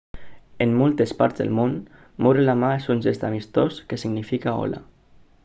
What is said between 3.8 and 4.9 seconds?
que significa hola